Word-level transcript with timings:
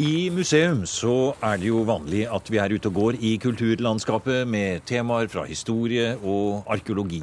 I 0.00 0.30
museum 0.32 0.86
så 0.88 1.34
er 1.44 1.58
det 1.60 1.66
jo 1.68 1.82
vanlig 1.84 2.22
at 2.32 2.46
vi 2.48 2.56
er 2.56 2.72
ute 2.72 2.88
og 2.88 2.94
går 2.96 3.16
i 3.20 3.34
kulturlandskapet 3.36 4.48
med 4.48 4.86
temaer 4.88 5.28
fra 5.28 5.42
historie 5.44 6.14
og 6.16 6.64
arkeologi. 6.72 7.20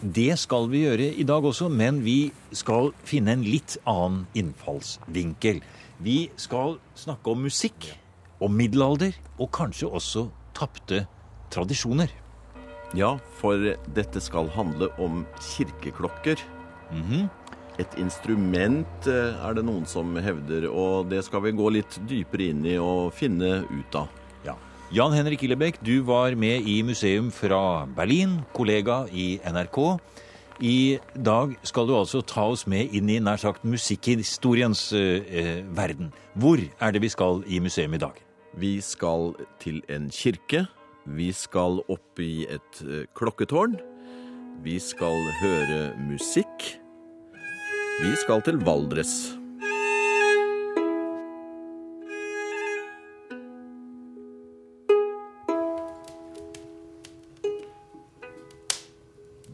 Det 0.00 0.38
skal 0.40 0.70
vi 0.72 0.86
gjøre 0.86 1.10
i 1.12 1.26
dag 1.28 1.44
også, 1.44 1.68
men 1.68 2.00
vi 2.00 2.32
skal 2.56 2.94
finne 3.04 3.34
en 3.36 3.44
litt 3.44 3.76
annen 3.84 4.24
innfallsvinkel. 4.32 5.60
Vi 6.00 6.30
skal 6.40 6.78
snakke 6.96 7.34
om 7.34 7.44
musikk, 7.44 7.90
om 8.40 8.56
middelalder 8.56 9.12
og 9.36 9.52
kanskje 9.52 9.92
også 9.92 10.24
tapte 10.56 11.04
tradisjoner. 11.52 12.08
Ja, 12.96 13.18
for 13.36 13.60
dette 13.92 14.24
skal 14.24 14.48
handle 14.56 14.88
om 14.96 15.26
kirkeklokker. 15.44 16.40
Mhm. 16.88 17.28
Et 17.82 17.98
instrument 17.98 19.08
eh, 19.10 19.38
er 19.42 19.56
det 19.56 19.64
noen 19.66 19.86
som 19.88 20.14
hevder, 20.20 20.68
og 20.70 21.08
det 21.10 21.22
skal 21.26 21.42
vi 21.46 21.54
gå 21.56 21.70
litt 21.74 21.98
dypere 22.08 22.50
inn 22.52 22.66
i 22.68 22.76
og 22.78 23.12
finne 23.16 23.62
ut 23.70 23.96
av. 23.98 24.10
Ja. 24.46 24.56
Jan 24.94 25.14
Henrik 25.16 25.42
Illebekk, 25.46 25.80
du 25.82 26.02
var 26.06 26.36
med 26.38 26.68
i 26.68 26.82
museum 26.86 27.32
fra 27.34 27.84
Berlin, 27.96 28.40
kollega 28.54 29.06
i 29.10 29.40
NRK. 29.42 29.80
I 30.62 30.98
dag 31.16 31.56
skal 31.66 31.88
du 31.88 31.94
altså 31.96 32.20
ta 32.22 32.44
oss 32.52 32.66
med 32.70 32.92
inn 32.94 33.08
i 33.10 33.18
nær 33.18 33.40
sagt 33.40 33.64
musikkhistoriens 33.66 34.84
eh, 34.94 35.64
verden. 35.74 36.12
Hvor 36.38 36.60
er 36.60 36.92
det 36.94 37.02
vi 37.02 37.10
skal 37.10 37.42
i 37.50 37.58
museum 37.64 37.96
i 37.96 38.02
dag? 38.02 38.20
Vi 38.60 38.76
skal 38.84 39.32
til 39.62 39.80
en 39.90 40.10
kirke. 40.12 40.66
Vi 41.08 41.32
skal 41.34 41.80
opp 41.90 42.20
i 42.22 42.44
et 42.46 42.84
eh, 42.84 43.08
klokketårn. 43.18 43.80
Vi 44.62 44.78
skal 44.78 45.26
høre 45.40 45.80
musikk. 46.04 46.81
Vi 48.02 48.16
skal 48.18 48.40
til 48.42 48.56
Valdres. 48.66 49.12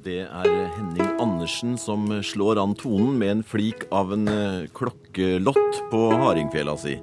Det 0.01 0.23
er 0.25 0.49
Henning 0.79 1.11
Andersen 1.21 1.77
som 1.77 2.09
slår 2.25 2.63
an 2.63 2.73
tonen 2.73 3.19
med 3.21 3.35
en 3.35 3.45
flik 3.45 3.85
av 3.93 4.17
en 4.17 4.25
eh, 4.33 4.65
klokkelott 4.73 5.83
på 5.93 6.03
hardingfela 6.17 6.79
si. 6.81 6.97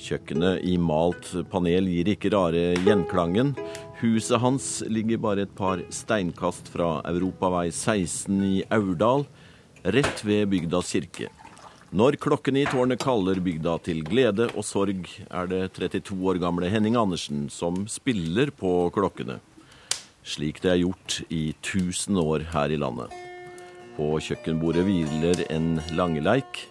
Kjøkkenet 0.00 0.64
i 0.64 0.78
malt 0.80 1.34
panel 1.52 1.92
gir 1.92 2.14
ikke 2.14 2.32
rare 2.32 2.70
gjenklangen. 2.80 3.52
Huset 4.00 4.40
hans 4.40 4.72
ligger 4.88 5.20
bare 5.20 5.44
et 5.44 5.52
par 5.52 5.84
steinkast 5.92 6.72
fra 6.72 7.02
Europavei 7.12 7.68
16 7.68 8.40
i 8.48 8.56
Aurdal, 8.72 9.28
rett 9.84 10.24
ved 10.24 10.48
bygdas 10.52 10.92
kirke. 10.94 11.28
Når 11.92 12.16
klokkene 12.22 12.62
i 12.62 12.68
tårnet 12.70 13.02
kaller 13.02 13.36
bygda 13.42 13.74
til 13.84 13.98
glede 14.06 14.46
og 14.56 14.64
sorg, 14.64 15.08
er 15.28 15.48
det 15.50 15.74
32 15.76 16.16
år 16.30 16.38
gamle 16.40 16.70
Henning 16.72 16.96
Andersen 16.96 17.48
som 17.52 17.82
spiller 17.90 18.48
på 18.48 18.88
klokkene. 18.94 19.40
Slik 20.24 20.62
det 20.62 20.70
er 20.72 20.80
gjort 20.84 21.18
i 21.28 21.50
1000 21.50 22.16
år 22.22 22.46
her 22.54 22.72
i 22.72 22.78
landet. 22.80 23.12
På 23.96 24.14
kjøkkenbordet 24.22 24.86
hviler 24.86 25.42
en 25.52 25.82
langeleik. 25.92 26.62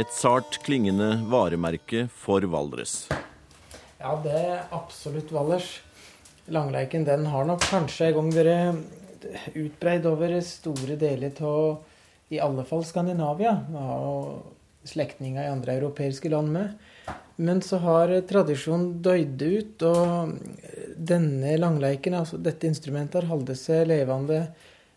Et 0.00 0.10
sart 0.14 0.58
klingende 0.64 1.20
varemerke 1.30 2.08
for 2.10 2.42
Valdres. 2.50 3.04
Ja, 4.00 4.16
det 4.24 4.34
er 4.34 4.64
absolutt 4.74 5.30
Valdres. 5.34 5.68
Langleiken 6.48 7.04
den 7.06 7.28
har 7.28 7.46
nok 7.46 7.62
kanskje 7.68 8.08
en 8.08 8.18
gang 8.18 8.32
vært 8.34 9.54
utbreid 9.58 10.06
over 10.08 10.34
store 10.42 10.96
deler 10.98 11.38
av 11.44 11.84
i 12.28 12.40
alle 12.42 12.64
fall 12.68 12.84
Skandinavia. 12.86 13.54
Og 13.78 14.54
slektninger 14.88 15.44
i 15.44 15.52
andre 15.52 15.76
europeiske 15.78 16.30
land 16.32 16.52
med. 16.52 16.68
Men 17.36 17.60
så 17.62 17.78
har 17.82 18.12
tradisjonen 18.26 18.98
døyd 19.02 19.42
ut, 19.42 19.84
og 19.86 20.32
denne 20.96 21.54
langleiken, 21.60 22.16
altså 22.18 22.40
dette 22.42 22.66
instrumentet, 22.66 23.20
har 23.22 23.30
holdt 23.30 23.54
seg 23.58 23.86
levende 23.90 24.46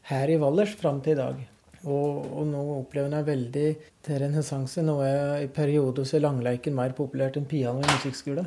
her 0.09 0.31
i 0.31 0.40
Valdres 0.42 0.74
fram 0.80 1.02
til 1.06 1.18
i 1.18 1.19
dag. 1.19 1.44
Og, 1.81 2.25
og 2.38 2.47
nå 2.50 2.62
opplever 2.78 3.09
en 3.09 3.25
veldig 3.25 3.68
til 4.06 4.19
renessanse. 4.24 4.84
Nå 4.86 5.00
er 5.06 5.46
i 5.46 5.52
perioder 5.53 6.06
så 6.06 6.22
langleiken 6.22 6.75
mer 6.78 6.94
populært 6.98 7.40
enn 7.40 7.50
piano 7.50 7.81
i 7.81 7.94
musikkskole. 7.94 8.46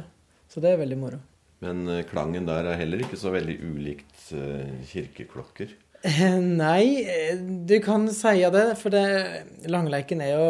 Så 0.51 0.62
det 0.62 0.75
er 0.75 0.83
veldig 0.83 0.99
moro. 0.99 1.22
Men 1.65 1.87
eh, 1.91 2.05
klangen 2.06 2.47
der 2.47 2.66
er 2.71 2.78
heller 2.78 3.03
ikke 3.03 3.19
så 3.19 3.33
veldig 3.34 3.56
ulikt 3.62 4.28
eh, 4.37 4.75
kirkeklokker. 4.91 5.75
Nei, 6.04 7.00
eh, 7.09 7.37
du 7.41 7.78
kan 7.81 8.09
si 8.12 8.41
det, 8.53 8.65
for 8.76 8.92
det, 8.92 9.04
langleiken 9.72 10.20
er 10.20 10.34
jo 10.34 10.48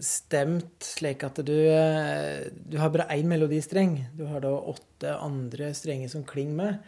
stemt 0.00 0.82
slik 0.82 1.22
at 1.26 1.42
du, 1.44 1.54
eh, 1.68 2.48
du 2.48 2.78
har 2.80 2.90
bare 2.90 3.10
én 3.12 3.28
melodistreng. 3.28 3.98
Du 4.16 4.24
har 4.26 4.40
da 4.40 4.54
åtte 4.56 5.18
andre 5.20 5.74
strenger 5.76 6.08
som 6.08 6.24
klinger 6.24 6.56
med. 6.56 6.78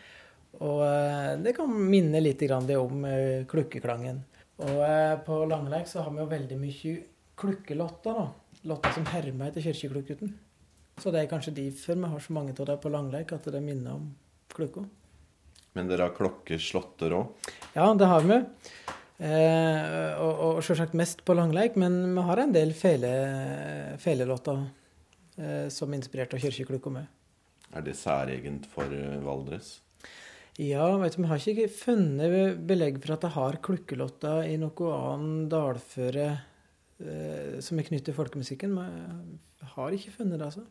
Og 0.65 0.81
eh, 0.87 1.37
det 1.45 1.53
kan 1.57 1.69
minne 1.69 2.23
litt 2.23 2.43
om 2.49 3.05
eh, 3.05 3.45
klukkeklangen. 3.45 4.25
Og 4.65 4.81
eh, 4.81 5.21
på 5.27 5.45
langleik 5.45 5.89
så 5.89 6.01
har 6.03 6.15
vi 6.15 6.25
jo 6.25 6.31
veldig 6.33 6.59
mye 6.61 6.97
klukkelotter. 7.37 8.21
da. 8.23 8.29
Lotter 8.67 8.97
som 8.97 9.07
hermer 9.13 9.51
etter 9.51 9.61
kirkeklukkuten. 9.61 10.33
Så 10.97 11.13
det 11.13 11.23
er 11.23 11.29
kanskje 11.29 11.53
derfor 11.59 11.95
vi 11.95 12.09
har 12.09 12.21
så 12.25 12.33
mange 12.33 12.57
av 12.57 12.67
dem 12.67 12.79
på 12.81 12.89
langleik, 12.89 13.37
at 13.37 13.45
det 13.53 13.61
minner 13.61 14.01
om 14.01 14.15
klukka. 14.49 14.87
Men 15.77 15.91
dere 15.91 16.09
har 16.09 16.17
klokkeslåtter 16.17 17.13
òg? 17.13 17.51
Ja, 17.77 17.91
det 17.93 18.09
har 18.09 18.25
vi. 18.25 18.41
Eh, 19.17 20.13
og, 20.21 20.33
og 20.47 20.63
selvsagt 20.65 20.97
mest 20.97 21.23
på 21.25 21.37
langleik, 21.37 21.77
men 21.81 21.99
vi 22.17 22.25
har 22.25 22.41
en 22.41 22.53
del 22.53 22.73
fele, 22.77 23.11
felelåter 24.01 24.63
eh, 25.37 25.67
som 25.73 25.93
er 25.93 26.01
inspirert 26.01 26.37
av 26.37 26.41
kirkeklokka 26.41 26.93
med. 26.93 27.13
Er 27.77 27.85
det 27.85 27.97
særegent 27.99 28.69
for 28.73 28.93
eh, 28.93 29.19
Valdres? 29.25 29.79
Ja, 30.57 30.89
vet 31.03 31.17
du, 31.17 31.23
vi 31.23 31.29
har 31.29 31.49
ikke 31.53 31.69
funnet 31.69 32.61
belegg 32.69 33.03
for 33.03 33.17
at 33.17 33.25
det 33.27 33.35
har 33.35 33.59
klukkelotter 33.65 34.47
i 34.49 34.57
noe 34.61 34.93
annen 34.97 35.51
dalføre 35.53 36.29
eh, 36.33 37.57
som 37.61 37.77
er 37.77 37.89
knyttet 37.89 38.09
til 38.09 38.17
folkemusikken. 38.17 38.77
Vi 38.77 39.73
har 39.77 39.97
ikke 39.97 40.15
funnet 40.17 40.41
det, 40.41 40.49
altså. 40.49 40.65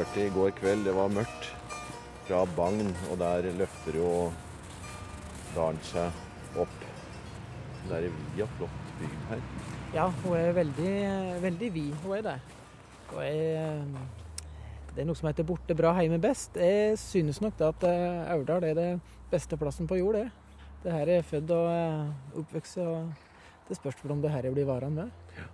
Kjørte 0.00 0.22
i 0.24 0.30
går 0.32 0.52
kveld, 0.56 0.84
det 0.86 0.92
var 0.96 1.10
mørkt 1.12 1.48
fra 2.24 2.38
Bagn, 2.56 2.86
og 3.10 3.18
der 3.20 3.50
løfter 3.58 3.98
jo 3.98 4.08
dalen 5.52 5.80
seg 5.84 6.56
opp. 6.62 6.86
Det 7.82 7.98
er 7.98 8.06
en 8.08 8.16
via 8.30 8.46
flott 8.54 8.94
bygd 8.96 9.26
her. 9.28 9.44
Ja, 9.92 10.06
hun 10.22 10.38
er 10.38 10.56
veldig, 10.56 10.94
veldig 11.44 11.70
vid. 11.74 11.92
Hun 12.00 12.16
er 12.16 12.24
det. 12.30 12.38
Hun 13.10 13.22
er 13.26 13.84
det 14.90 15.04
er 15.04 15.06
noe 15.06 15.18
som 15.18 15.28
heter 15.28 15.44
'borte 15.46 15.76
bra, 15.76 15.92
heime 15.94 16.18
best'. 16.18 16.56
Jeg 16.56 16.98
synes 16.98 17.40
nok 17.40 17.60
at 17.60 17.84
eh, 17.84 18.32
Aurdal 18.32 18.64
er 18.64 18.74
det 18.74 19.00
beste 19.30 19.56
plassen 19.56 19.86
på 19.86 20.00
jord, 20.00 20.14
det. 20.14 20.30
Det 20.82 20.92
her 20.92 21.08
er 21.08 21.22
født 21.22 21.50
og 21.50 21.68
eh, 21.76 22.38
oppvokst, 22.40 22.78
og 22.78 23.12
det 23.68 23.76
spørs 23.76 24.00
vel 24.02 24.16
om 24.16 24.22
det 24.22 24.32
her 24.32 24.50
blir 24.50 24.64
varende 24.64 25.04
med. 25.04 25.10
Ja. 25.36 25.48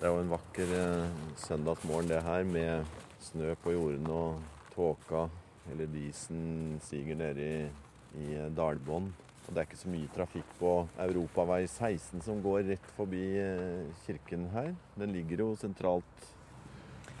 Det 0.00 0.08
er 0.08 0.12
jo 0.12 0.20
en 0.20 0.30
vakker 0.30 0.74
eh, 0.76 1.10
søndagsmorgen 1.36 2.08
det 2.08 2.22
her, 2.22 2.44
med 2.44 2.84
snø 3.20 3.54
på 3.62 3.74
jordene 3.74 4.16
og 4.16 4.42
tåka 4.74 5.28
eller 5.70 5.90
disen 5.92 6.78
siger 6.82 7.16
nede 7.18 7.44
i, 7.44 7.66
i 8.20 8.32
eh, 8.34 8.48
dalbånn. 8.56 9.10
Og 9.46 9.54
det 9.54 9.62
er 9.62 9.68
ikke 9.68 9.80
så 9.80 9.90
mye 9.90 10.10
trafikk 10.14 10.50
på 10.60 10.72
Europavei 11.02 11.64
16 11.66 12.22
som 12.22 12.42
går 12.44 12.64
rett 12.70 12.90
forbi 12.96 13.22
eh, 13.40 13.86
kirken 14.06 14.48
her. 14.54 14.72
Den 14.98 15.14
ligger 15.16 15.44
jo 15.44 15.48
sentralt 15.58 16.26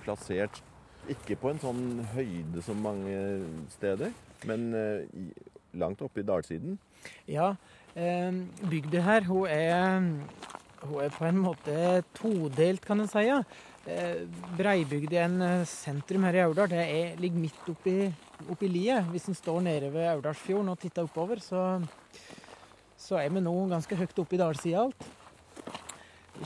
plassert. 0.04 0.62
Ikke 1.10 1.36
på 1.40 1.50
en 1.50 1.62
sånn 1.62 1.84
høyde 2.12 2.62
som 2.62 2.82
mange 2.84 3.16
steder, 3.72 4.12
men 4.46 4.70
eh, 4.76 5.30
langt 5.80 6.02
oppe 6.04 6.22
i 6.22 6.26
dalsiden. 6.26 6.78
Ja, 7.30 7.54
bygda 7.94 9.00
her, 9.02 9.24
hun 9.24 9.46
er, 9.48 10.04
hun 10.86 11.02
er 11.04 11.12
på 11.12 11.26
en 11.28 11.40
måte 11.40 11.74
todelt, 12.16 12.84
kan 12.86 13.02
en 13.02 13.10
si. 13.10 13.26
ja. 13.26 13.42
eh, 13.86 14.24
breibygd 14.56 15.12
i 15.12 15.20
en 15.20 15.40
eh, 15.44 15.68
sentrum 15.68 16.24
her 16.24 16.38
i 16.38 16.42
Aurdal. 16.44 16.70
Det 16.72 16.80
er, 16.80 17.14
ligger 17.20 17.42
midt 17.44 17.70
oppi, 17.72 17.96
oppi 18.48 18.68
liet. 18.68 19.08
Hvis 19.12 19.28
en 19.28 19.36
står 19.36 19.60
nede 19.66 19.92
ved 19.92 20.08
Aurdalsfjorden 20.14 20.72
og 20.72 20.80
titter 20.80 21.08
oppover, 21.08 21.42
så, 21.44 21.80
så 22.96 23.20
er 23.20 23.28
vi 23.32 23.44
nå 23.44 23.54
ganske 23.70 23.96
høyt 23.96 24.22
oppe 24.24 24.36
i 24.36 24.40
dalsida 24.40 24.86
alt. 24.86 25.08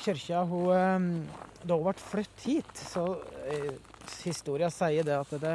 Kirka 0.03 0.43
hun, 0.51 0.71
eh, 0.75 1.43
Da 1.65 1.77
hun 1.79 1.87
ble 1.87 1.95
flyttet 1.97 2.45
hit, 2.45 2.73
så 2.77 3.07
historia 4.25 4.69
sier 4.69 5.07
det 5.07 5.15
at 5.17 5.31
det, 5.41 5.55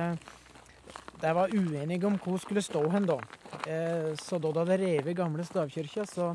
de 1.22 1.34
var 1.36 1.52
uenige 1.54 2.08
om 2.08 2.16
hvor 2.18 2.38
hun 2.38 2.42
skulle 2.42 2.64
stå 2.66 2.81
hen 2.90 3.06
da. 3.06 3.20
Så 4.18 4.40
da 4.42 4.50
de 4.50 4.64
hadde 4.64 4.78
revet 4.81 5.18
gamle 5.18 5.46
stavkirka, 5.46 6.06
så 6.10 6.31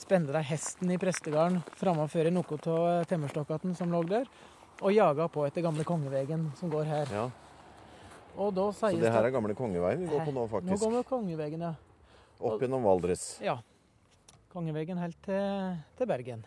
spente 0.00 0.34
deg 0.34 0.44
hesten 0.46 0.90
i 0.92 0.98
prestegarden 1.00 1.62
framfor 1.80 2.30
noe 2.32 2.58
av 2.72 3.06
temmerstokkene 3.10 3.76
som 3.78 3.92
lå 3.92 4.02
der, 4.08 4.28
og 4.82 4.92
jaga 4.92 5.28
på 5.32 5.46
etter 5.48 5.64
gamle 5.64 5.86
kongevegen 5.88 6.50
som 6.58 6.72
går 6.72 6.88
her. 6.90 7.12
Ja. 7.14 7.26
Og 8.36 8.52
da 8.52 8.66
Så 8.72 8.92
det 8.92 9.12
her 9.12 9.24
er 9.24 9.32
gamle 9.32 9.54
kongeveien 9.56 10.02
vi 10.02 10.10
går 10.10 10.26
på 10.26 10.34
nå, 10.36 10.44
faktisk? 10.52 10.72
Nå 10.74 10.76
går 10.82 10.98
vi 10.98 11.06
kongevegen, 11.08 11.64
ja. 11.64 11.72
Opp 12.36 12.60
gjennom 12.60 12.84
Valdres. 12.84 13.38
Ja. 13.40 13.56
Kongevegen 14.52 15.00
helt 15.00 15.16
til, 15.24 15.78
til 15.96 16.08
Bergen. 16.10 16.44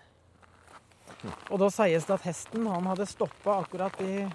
Og 1.50 1.58
da 1.62 1.70
sies 1.74 2.06
det 2.06 2.16
at 2.20 2.28
hesten 2.30 2.68
han 2.70 2.86
hadde 2.92 3.10
stoppa 3.10 3.58
akkurat 3.64 3.98
i 4.06 4.28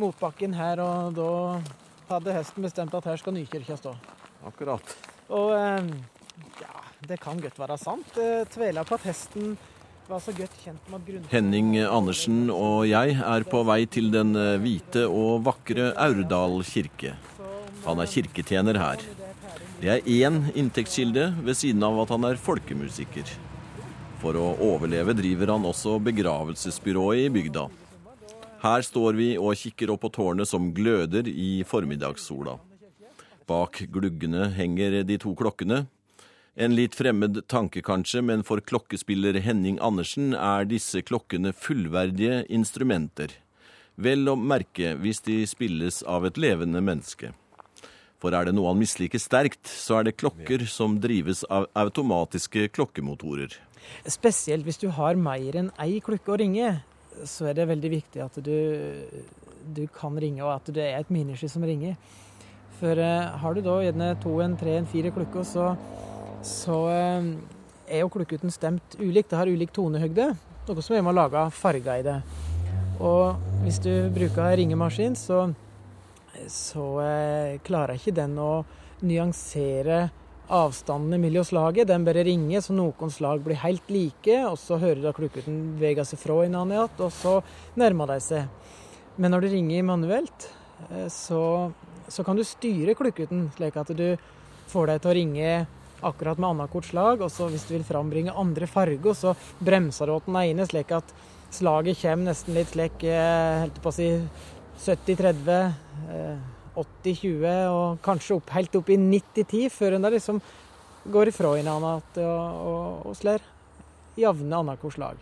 motbakken 0.00 0.54
her, 0.58 0.82
og 0.82 1.14
da 1.14 1.30
hadde 2.10 2.34
hesten 2.34 2.66
bestemt 2.66 2.94
at 2.98 3.06
her 3.06 3.20
skal 3.20 3.36
Nykirka 3.36 3.78
stå. 3.78 3.94
Akkurat. 4.48 4.96
Og 5.30 5.52
eh, 5.54 5.92
ja, 6.60 6.71
det 7.08 7.18
kan 7.22 7.40
godt 7.42 7.58
være 7.58 7.78
sant. 7.80 8.16
Jeg 8.16 8.84
på 8.86 8.94
at 8.98 9.06
hesten 9.06 9.56
var 10.08 10.20
så 10.22 10.34
godt 10.36 10.54
kjent 10.62 10.88
med 10.90 11.04
grunn... 11.06 11.26
Henning 11.30 11.74
Andersen 11.82 12.50
og 12.52 12.86
jeg 12.90 13.16
er 13.16 13.46
på 13.48 13.62
vei 13.66 13.84
til 13.90 14.10
den 14.14 14.34
eh, 14.38 14.58
hvite 14.62 15.04
og 15.08 15.44
vakre 15.46 15.92
Aurdal 15.98 16.60
kirke. 16.66 17.14
Han 17.86 18.02
er 18.02 18.10
kirketjener 18.10 18.78
her. 18.78 19.04
Det 19.82 19.90
er 19.90 20.04
én 20.06 20.44
inntektskilde 20.54 21.32
ved 21.42 21.58
siden 21.58 21.82
av 21.86 22.02
at 22.04 22.12
han 22.14 22.26
er 22.28 22.38
folkemusiker. 22.38 23.30
For 24.22 24.38
å 24.38 24.52
overleve 24.62 25.16
driver 25.18 25.56
han 25.56 25.66
også 25.66 25.96
begravelsesbyrået 26.06 27.24
i 27.24 27.32
bygda. 27.34 27.66
Her 28.62 28.84
står 28.86 29.18
vi 29.18 29.32
og 29.34 29.58
kikker 29.58 29.90
opp 29.90 30.04
på 30.04 30.12
tårnet 30.14 30.46
som 30.46 30.70
gløder 30.74 31.26
i 31.26 31.64
formiddagssola. 31.66 32.60
Bak 33.50 33.80
gluggene 33.90 34.46
henger 34.54 35.00
de 35.02 35.18
to 35.18 35.34
klokkene. 35.38 35.82
En 36.54 36.74
litt 36.76 36.92
fremmed 36.92 37.38
tanke 37.48 37.80
kanskje, 37.80 38.20
men 38.20 38.42
for 38.44 38.60
klokkespiller 38.60 39.38
Henning 39.40 39.78
Andersen 39.80 40.34
er 40.36 40.66
disse 40.68 41.00
klokkene 41.00 41.54
fullverdige 41.56 42.42
instrumenter. 42.52 43.32
Vel 43.96 44.28
å 44.28 44.34
merke 44.36 44.92
hvis 45.00 45.22
de 45.24 45.38
spilles 45.48 46.02
av 46.04 46.26
et 46.28 46.36
levende 46.36 46.82
menneske. 46.84 47.32
For 48.20 48.36
er 48.36 48.46
det 48.46 48.54
noe 48.54 48.68
han 48.68 48.82
misliker 48.82 49.18
sterkt, 49.18 49.64
så 49.64 49.98
er 49.98 50.10
det 50.10 50.18
klokker 50.20 50.66
som 50.68 50.98
drives 51.00 51.40
av 51.48 51.70
automatiske 51.72 52.68
klokkemotorer. 52.76 53.56
Spesielt 54.04 54.68
hvis 54.68 54.78
du 54.84 54.90
har 54.92 55.16
mer 55.16 55.56
enn 55.58 55.72
ei 55.80 56.02
klokke 56.04 56.36
å 56.36 56.38
ringe, 56.44 56.74
så 57.24 57.48
er 57.48 57.56
det 57.56 57.68
veldig 57.72 57.94
viktig 57.96 58.22
at 58.28 58.36
du, 58.44 58.54
du 59.72 59.86
kan 59.96 60.20
ringe, 60.20 60.44
og 60.44 60.52
at 60.58 60.68
det 60.76 60.84
er 60.84 61.00
et 61.00 61.16
menneske 61.16 61.48
som 61.48 61.64
ringer. 61.64 61.96
For 62.76 62.98
uh, 62.98 63.32
har 63.40 63.56
du 63.56 63.64
da 63.64 63.80
gjerne 63.86 64.14
to, 64.20 64.36
en 64.44 64.56
tre, 64.60 64.76
en 64.78 64.88
fire 64.90 65.12
klokker, 65.16 65.48
så, 65.48 65.72
så 66.42 66.78
eh, 66.90 67.26
er 67.86 68.02
jo 68.02 68.12
klukkuten 68.12 68.52
stemt 68.52 68.96
ulikt. 69.00 69.30
Det 69.30 69.38
har 69.38 69.50
ulik 69.50 69.72
tonehøgde, 69.74 70.32
noe 70.68 70.84
som 70.84 70.96
er 70.96 71.04
med 71.06 71.18
å 71.18 71.44
farger 71.54 72.00
i 72.00 72.06
det. 72.06 72.18
Og 73.02 73.38
hvis 73.64 73.80
du 73.82 73.90
bruker 74.14 74.56
ringemaskin, 74.58 75.16
så, 75.18 75.48
så 76.50 76.86
eh, 77.02 77.60
klarer 77.66 77.98
ikke 77.98 78.14
den 78.14 78.36
å 78.38 78.64
nyansere 79.02 80.08
avstandene 80.52 81.18
mellom 81.22 81.46
slaget. 81.46 81.88
Den 81.90 82.04
bare 82.06 82.24
ringer, 82.26 82.62
så 82.62 82.74
noen 82.76 83.10
slag 83.10 83.42
blir 83.44 83.60
helt 83.62 83.90
like, 83.90 84.36
og 84.46 84.58
så 84.60 84.78
hører 84.82 85.02
du 85.02 85.08
at 85.10 85.18
klukkuten 85.18 85.60
beveger 85.78 86.06
seg 86.06 86.20
fra 86.22 86.40
hverandre 86.42 86.78
igjen, 86.78 86.98
og 87.06 87.14
så 87.16 87.38
nærmer 87.80 88.14
de 88.14 88.18
seg. 88.22 88.74
Men 89.16 89.34
når 89.34 89.44
du 89.44 89.52
ringer 89.54 89.86
manuelt, 89.88 90.48
eh, 90.90 91.08
så, 91.12 91.70
så 92.08 92.26
kan 92.26 92.38
du 92.38 92.46
styre 92.46 92.96
klukkuten 92.98 93.48
slik 93.56 93.78
at 93.78 93.94
du 93.96 94.08
får 94.72 94.92
deg 94.92 95.02
til 95.02 95.10
å 95.10 95.16
ringe 95.18 95.54
akkurat 96.02 96.40
med 96.40 96.50
annethvert 96.52 96.88
slag, 96.88 97.22
og 97.24 97.30
så 97.32 97.48
hvis 97.52 97.66
du 97.68 97.76
vil 97.76 97.86
frambringe 97.86 98.34
andre 98.38 98.68
farger, 98.70 99.14
så 99.16 99.36
bremser 99.62 100.10
du 100.10 100.18
den 100.26 100.40
ene, 100.42 100.66
slik 100.68 100.92
at 100.96 101.14
slaget 101.52 102.00
kommer 102.00 102.30
nesten 102.30 102.56
litt 102.56 102.72
slik, 102.72 103.04
eh, 103.04 103.62
holdt 103.64 103.82
på 103.84 103.92
å 103.92 103.96
si, 103.96 104.08
70-30. 104.82 105.74
eh, 106.10 106.50
80-20 106.72 107.68
og 107.68 107.98
kanskje 108.00 108.38
opp, 108.38 108.52
helt 108.56 108.76
opp 108.78 108.88
i 108.88 108.96
90-10 108.96 109.68
før 109.74 109.98
en 109.98 110.08
liksom 110.14 110.38
går 111.12 111.28
ifra 111.28 111.50
hverandre 111.52 112.24
og, 112.24 112.62
og, 112.70 113.10
og 113.10 113.18
slår 113.18 113.44
jevne 114.16 114.62
annethvert 114.62 114.96
slag. 114.96 115.20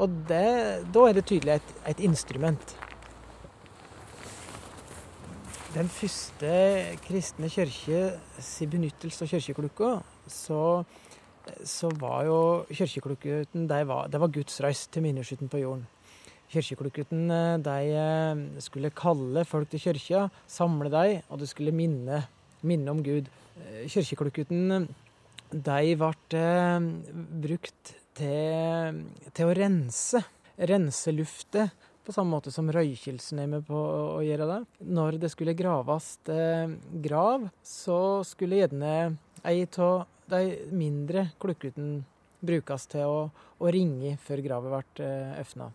Og 0.00 0.20
det, 0.28 0.86
da 0.94 1.08
er 1.08 1.18
det 1.18 1.26
tydelig 1.28 1.58
et, 1.58 1.74
et 1.90 2.04
instrument. 2.06 2.76
Den 5.70 5.86
første 5.86 6.50
kristne 7.04 7.46
kirke 7.46 7.98
sin 8.42 8.66
benyttelse 8.72 9.22
av 9.22 9.28
kirkeklokka, 9.30 9.90
så, 10.26 10.82
så 11.62 11.86
var 12.00 12.24
jo 12.26 12.38
kirkeklokketen 12.74 13.68
det 13.70 13.78
var, 13.86 14.10
var 14.10 14.32
Guds 14.34 14.58
reis 14.64 14.88
til 14.90 15.04
minneskytten 15.04 15.46
på 15.52 15.60
jorden. 15.62 15.84
Kirkeklokketen 16.50 17.30
de 17.62 17.76
eh, 17.86 18.42
skulle 18.66 18.90
kalle 18.90 19.44
folk 19.46 19.70
til 19.70 19.78
kirka, 19.84 20.24
samle 20.50 20.90
dem, 20.90 21.22
og 21.30 21.38
det 21.38 21.46
skulle 21.52 21.70
minne, 21.70 22.24
minne 22.66 22.90
om 22.90 22.98
Gud. 23.06 23.30
Eh, 23.62 23.86
de 23.86 24.02
ble 26.02 26.10
eh, 26.40 26.90
brukt 27.46 27.94
til, 28.18 28.98
til 29.30 29.46
å 29.46 29.54
rense. 29.54 30.18
Rense 30.58 31.14
luftet, 31.14 31.70
på 32.06 32.14
samme 32.14 32.32
måte 32.34 32.52
som 32.54 32.70
røykjelsen 32.72 33.42
er 33.42 33.50
med 33.50 33.66
på 33.68 33.76
å 33.76 34.20
gjøre 34.24 34.48
det. 34.48 34.60
Når 34.88 35.18
det 35.22 35.32
skulle 35.32 35.56
graves 35.58 36.14
grav, 37.04 37.48
så 37.62 37.98
skulle 38.26 38.62
gjerne 38.62 38.94
ei 39.46 39.64
av 39.78 40.06
de 40.30 40.42
mindre 40.72 41.28
klokkene 41.42 42.02
brukes 42.40 42.86
til 42.90 43.04
å, 43.04 43.20
å 43.60 43.72
ringe 43.72 44.16
før 44.24 44.42
gravet 44.44 44.96
ble 44.96 45.10
åpna. 45.42 45.70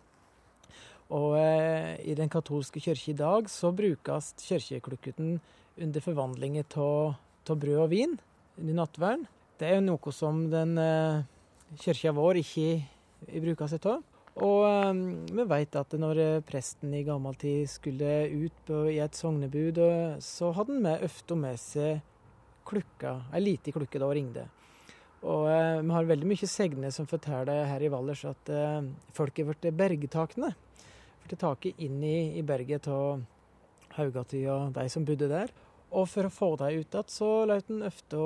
Og 1.14 1.36
eh, 1.38 1.94
i 2.02 2.16
den 2.18 2.30
katolske 2.30 2.82
kirke 2.82 3.12
i 3.12 3.18
dag 3.18 3.46
så 3.50 3.70
brukes 3.74 4.32
kirkeklokketen 4.42 5.36
under 5.76 6.02
forvandlinger 6.02 6.66
av 6.82 7.14
brød 7.46 7.84
og 7.84 7.90
vin 7.92 8.16
under 8.58 8.78
nattverden. 8.80 9.26
Det 9.56 9.68
er 9.68 9.78
jo 9.78 9.86
noe 9.86 10.12
som 10.12 10.42
den 10.50 10.74
eh, 10.82 11.22
kirka 11.84 12.14
vår 12.16 12.42
ikke 12.42 13.38
bruker 13.44 13.70
seg 13.70 13.86
av. 13.92 14.02
Og 14.44 14.66
eh, 14.68 14.98
vi 15.32 15.46
vet 15.48 15.78
at 15.80 15.96
når 15.96 16.20
eh, 16.20 16.42
presten 16.44 16.92
i 16.92 17.04
gammel 17.06 17.38
tid 17.40 17.70
skulle 17.72 18.10
ut 18.28 18.74
i 18.92 18.98
et 19.00 19.16
sognebud, 19.16 19.80
og, 19.80 20.20
så 20.24 20.52
hadde 20.56 20.76
han 20.76 20.84
med 20.84 21.06
ofte 21.06 21.38
med 21.40 21.56
seg 21.60 22.02
klukka, 22.66 23.20
ei 23.32 23.42
lita 23.44 23.72
klukke, 23.72 24.00
da 24.00 24.08
og 24.08 24.16
ringte. 24.18 24.44
Og 25.26 25.48
eh, 25.50 25.80
vi 25.80 25.94
har 25.94 26.10
veldig 26.10 26.28
mye 26.28 26.50
segner 26.50 26.92
som 26.94 27.08
forteller 27.08 27.64
her 27.70 27.82
i 27.82 27.90
Valdres 27.92 28.26
at 28.28 28.52
eh, 28.52 28.90
folk 29.16 29.38
er 29.40 29.48
blitt 29.50 29.72
bergtakne 29.74 30.52
Blitt 31.26 31.40
taket 31.40 31.80
inn 31.82 31.98
i, 32.06 32.38
i 32.38 32.42
berget 32.46 32.86
av 32.92 33.24
Haugaty 33.96 34.44
og 34.52 34.76
de 34.76 34.84
som 34.92 35.06
bodde 35.08 35.26
der. 35.32 35.50
Og 35.90 36.06
for 36.10 36.28
å 36.28 36.30
få 36.30 36.52
dem 36.60 36.82
ut 36.82 36.94
igjen, 36.94 37.10
så 37.10 37.30
lot 37.48 37.72
en 37.72 37.82
ofte 37.88 38.22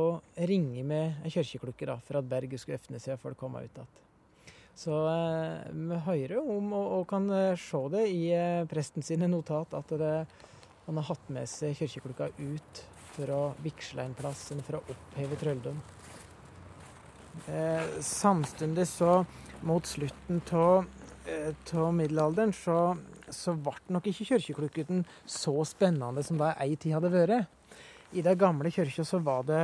ringe 0.50 0.84
med 0.84 1.24
ei 1.24 1.32
kirkeklokke 1.32 1.88
da, 1.88 1.96
for 2.04 2.20
at 2.20 2.28
berget 2.28 2.60
skulle 2.60 2.80
åpne 2.80 3.00
seg 3.00 3.16
og 3.16 3.22
folk 3.22 3.40
komme 3.40 3.62
ut 3.64 3.72
igjen. 3.72 4.09
Så 4.78 4.94
eh, 5.10 5.72
vi 5.74 5.98
hører 6.06 6.38
om, 6.40 6.72
og, 6.72 6.86
og, 6.98 7.04
kan 7.10 7.28
eh, 7.34 7.58
se 7.58 7.80
det 7.92 8.06
i 8.12 8.22
eh, 8.36 8.66
presten 8.70 9.04
sine 9.04 9.28
notat, 9.30 9.74
at 9.76 9.92
det, 10.00 10.14
han 10.86 11.00
har 11.00 11.08
hatt 11.10 11.28
med 11.32 11.48
seg 11.50 11.76
kirkeklokka 11.78 12.30
ut 12.38 12.82
for 13.10 13.34
å 13.34 13.40
vigsle 13.64 14.06
en 14.06 14.16
plass, 14.16 14.46
eller 14.54 14.66
for 14.66 14.78
å 14.78 14.82
oppheve 14.94 15.38
trølldom. 15.40 15.82
Eh, 17.50 17.92
samtidig 18.04 18.88
så, 18.88 19.20
mot 19.60 19.86
slutten 19.86 20.40
av 20.56 21.92
middelalderen 21.94 22.52
så, 22.56 22.96
så 23.28 23.52
ble 23.54 23.92
nok 23.92 24.08
ikke 24.08 24.32
kirkeklokketen 24.32 25.04
så 25.28 25.52
spennende 25.68 26.24
som 26.26 26.40
det 26.40 26.54
ei 26.62 26.72
tid 26.80 26.96
hadde 26.96 27.12
vært. 27.12 27.50
I 28.16 28.24
den 28.26 28.38
gamle 28.38 28.72
kirka 28.74 29.04
så 29.06 29.20
var 29.22 29.44
det 29.46 29.62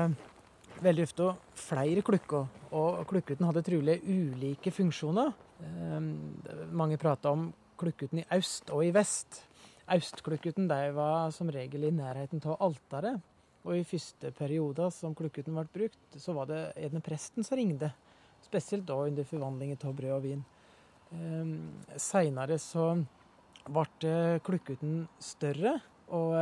veldig 0.82 1.06
ofte 1.06 1.32
flere 1.56 2.02
klukker. 2.04 2.46
og 2.76 3.06
klokketen 3.08 3.46
hadde 3.46 3.62
trolig 3.64 4.00
ulike 4.04 4.70
funksjoner. 4.70 5.32
Eh, 5.62 6.00
mange 6.70 6.98
prata 6.98 7.30
om 7.30 7.52
klokketen 7.78 8.20
i 8.20 8.26
øst 8.36 8.70
og 8.70 8.84
i 8.84 8.90
vest. 8.92 9.44
Østklukkuten 9.88 10.68
var 10.68 11.30
som 11.30 11.48
regel 11.48 11.84
i 11.84 11.90
nærheten 11.90 12.42
av 12.44 12.60
alteret. 12.60 13.20
Og 13.64 13.76
i 13.76 13.84
første 13.84 14.30
perioder 14.30 14.90
som 14.90 15.14
klukkuten 15.14 15.54
ble 15.54 15.66
brukt, 15.72 16.18
så 16.18 16.32
var 16.32 16.46
det 16.46 16.72
en 16.76 17.00
presten 17.00 17.44
som 17.44 17.56
ringte. 17.56 17.92
Spesielt 18.42 18.86
da 18.86 18.94
under 18.94 19.24
forvandlingen 19.24 19.78
av 19.82 19.94
brød 19.94 20.12
og 20.12 20.22
vin. 20.22 20.44
Um, 21.10 21.82
Seinere 21.96 22.58
så 22.58 23.04
ble 23.66 24.40
klukkuten 24.44 25.08
større, 25.18 25.80
og 26.08 26.34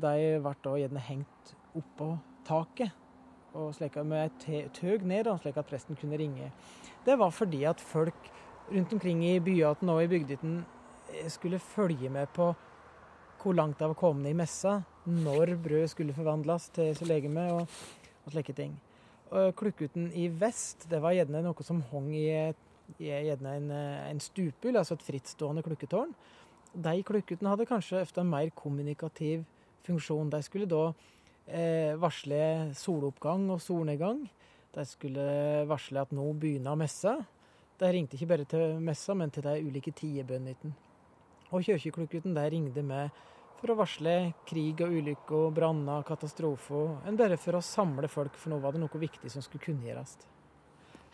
de 0.00 0.40
ble 0.40 0.54
da 0.64 0.76
gjerne 0.78 1.00
hengt 1.00 1.56
oppå 1.74 2.14
taket 2.46 2.92
og 3.54 3.74
slik, 3.76 3.96
med 4.02 4.30
et 4.30 4.70
tøg 4.74 5.04
ned, 5.06 5.30
slik 5.40 5.58
at 5.60 5.68
presten 5.68 5.98
kunne 5.98 6.18
ringe. 6.18 6.50
Det 7.06 7.18
var 7.18 7.30
fordi 7.30 7.64
at 7.64 7.80
folk 7.80 8.30
rundt 8.70 8.92
omkring 8.92 9.24
i 9.24 9.38
byene 9.44 9.92
og 9.92 10.04
i 10.04 10.10
bygdene 10.10 10.64
skulle 11.28 11.58
følge 11.58 12.10
med 12.10 12.26
på 12.34 12.54
hvor 13.44 13.52
langt 13.52 13.78
det 13.78 13.90
var 13.90 13.98
kommet 14.00 14.30
i 14.30 14.36
messa, 14.36 14.78
når 15.04 15.58
brød 15.60 15.88
skulle 15.92 16.16
forvandles 16.16 16.70
til 16.72 16.96
legeme 17.04 17.44
og, 17.52 17.68
og 18.24 18.32
slike 18.32 18.54
ting. 18.56 18.76
Klukkuten 19.56 20.08
i 20.16 20.28
vest 20.28 20.86
det 20.90 21.02
var 21.02 21.12
gjerne 21.12 21.42
noe 21.44 21.66
som 21.66 21.82
hang 21.90 22.08
i, 22.16 22.28
i 23.02 23.10
en, 23.34 23.70
en 23.70 24.20
stupul, 24.22 24.76
altså 24.76 24.96
et 24.96 25.04
frittstående 25.04 25.64
klukketårn. 25.66 26.14
De 26.74 27.02
klukkutene 27.06 27.52
hadde 27.52 27.68
kanskje 27.68 28.00
ofte 28.00 28.22
en 28.22 28.32
mer 28.32 28.48
kommunikativ 28.56 29.44
funksjon. 29.84 30.32
De 30.32 30.40
skulle 30.42 30.70
da 30.70 30.86
eh, 30.88 31.13
varsle 32.00 32.72
soloppgang 32.78 33.50
og 33.52 33.60
solnedgang. 33.60 34.22
De 34.74 34.84
skulle 34.88 35.26
varsle 35.68 36.02
at 36.02 36.14
nå 36.14 36.24
begynner 36.40 36.78
messa. 36.78 37.18
De 37.78 37.90
ringte 37.90 38.16
ikke 38.16 38.30
bare 38.30 38.46
til 38.48 38.78
messa, 38.82 39.14
men 39.14 39.30
til 39.34 39.44
de 39.44 39.60
ulike 39.66 39.92
tidebønnene. 39.94 40.72
Og 41.54 41.62
kirkeklokkuten 41.66 42.34
der 42.34 42.50
ringte 42.50 42.82
med 42.82 43.12
for 43.60 43.72
å 43.72 43.78
varsle 43.78 44.14
krig 44.48 44.80
og 44.84 44.92
ulykker, 44.92 45.50
branner, 45.56 46.02
katastrofer, 46.04 46.98
enn 47.08 47.16
bare 47.16 47.38
for 47.40 47.56
å 47.56 47.64
samle 47.64 48.10
folk, 48.12 48.34
for 48.36 48.52
nå 48.52 48.58
var 48.60 48.74
det 48.74 48.82
noe 48.82 49.00
viktig 49.00 49.30
som 49.32 49.44
skulle 49.44 49.64
kunngjøres. 49.64 50.18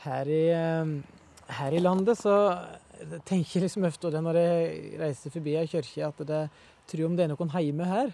Her 0.02 0.26
i, 0.26 0.48
eh, 0.50 0.94
her 1.60 1.76
i 1.76 1.82
landet 1.82 2.18
så 2.18 2.34
tenker 3.28 3.60
jeg 3.60 3.62
liksom 3.68 3.86
ofte 3.86 4.10
når 4.10 4.40
jeg 4.40 4.98
reiser 4.98 5.30
forbi 5.30 5.56
ei 5.60 5.68
kirke, 5.70 6.08
at 6.08 6.26
det 6.26 6.42
tror 6.90 7.06
om 7.06 7.16
det 7.16 7.24
er 7.24 7.34
noen 7.34 7.54
hjemme 7.54 7.86
her. 7.86 8.12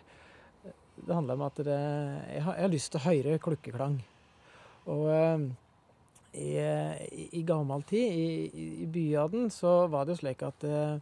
Det 0.97 1.15
handler 1.15 1.37
om 1.37 1.45
at 1.47 1.59
det, 1.67 1.77
jeg, 1.77 2.43
har, 2.43 2.57
jeg, 2.57 2.65
har, 2.65 2.73
lyst 2.73 2.93
til 2.93 3.01
å 3.01 3.07
høre 3.07 3.41
klukkeklang. 3.43 3.99
Og 4.93 5.05
eh, 5.13 5.45
i, 6.37 6.49
i, 6.57 7.27
i 7.41 7.43
gammel 7.47 7.85
tid, 7.89 8.17
i, 8.17 8.65
i 8.85 8.89
byene, 8.91 9.51
så 9.53 9.85
var 9.93 10.07
det 10.07 10.17
jo 10.17 10.23
slik 10.23 10.45
at 10.47 10.65
eh, 10.67 10.97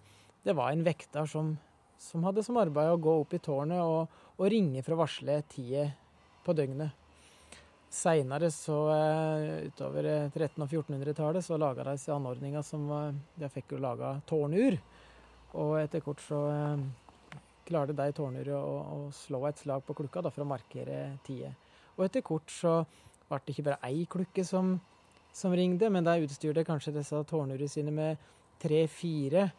det 0.45 0.57
var 0.57 0.73
en 0.73 0.85
vekter 0.87 1.29
som, 1.31 1.55
som 2.01 2.27
hadde 2.27 2.45
som 2.45 2.59
arbeid 2.61 2.93
å 2.93 3.01
gå 3.01 3.15
opp 3.23 3.37
i 3.37 3.43
tårnet 3.43 3.81
og, 3.85 4.21
og 4.37 4.51
ringe 4.51 4.83
for 4.85 4.97
å 4.97 5.03
varsle 5.05 5.39
tida 5.53 5.89
på 6.45 6.57
døgnet. 6.57 7.01
Seinere, 7.95 8.51
så 8.51 8.77
uh, 8.91 9.69
utover 9.69 10.09
1300- 10.27 10.65
og 10.65 10.73
1400-tallet, 10.91 11.47
så 11.47 11.57
laga 11.63 11.87
de 11.87 11.95
seg 12.03 12.17
anordninger 12.17 12.65
som 12.67 12.89
De 13.39 13.51
fikk 13.55 13.77
jo 13.77 13.79
laga 13.85 14.17
tårnur. 14.27 14.77
Og 15.63 15.77
etter 15.79 16.03
kort 16.03 16.19
så 16.25 16.41
klarte 17.67 17.97
de 17.97 18.07
tårnuret 18.17 18.55
å, 18.57 18.75
å, 18.83 18.99
slå 19.15 19.45
et 19.49 19.61
slag 19.61 19.85
på 19.87 19.97
klokka 19.99 20.23
da, 20.25 20.33
for 20.35 20.45
å 20.45 20.49
markere 20.49 21.19
tida. 21.27 21.53
Og 21.97 22.07
etter 22.07 22.25
kort 22.27 22.51
så 22.53 22.83
ble 23.29 23.41
det 23.41 23.55
ikke 23.55 23.67
bare 23.71 23.91
ei 23.91 24.07
klokke 24.11 24.45
som, 24.47 24.77
som 25.35 25.55
ringte, 25.55 25.91
men 25.91 26.07
de 26.07 26.17
utstyrte 26.27 26.67
kanskje 26.67 26.97
disse 26.99 27.21
tårnurene 27.31 27.71
sine 27.71 27.95
med 27.95 28.33
tre-fire 28.63 29.51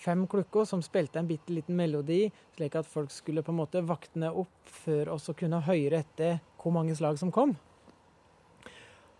fem 0.00 0.26
klukker 0.30 0.64
som 0.68 0.82
spilte 0.84 1.20
en 1.20 1.28
bitte 1.28 1.52
liten 1.52 1.76
melodi, 1.76 2.28
slik 2.56 2.76
at 2.78 2.88
folk 2.88 3.12
skulle 3.12 3.44
på 3.44 3.52
en 3.52 3.60
måte 3.60 3.82
vakne 3.84 4.30
opp 4.32 4.72
for 4.82 5.10
å 5.12 5.18
kunne 5.36 5.60
høre 5.66 6.00
etter 6.00 6.40
hvor 6.60 6.74
mange 6.76 6.96
slag 6.96 7.20
som 7.20 7.32
kom. 7.34 7.54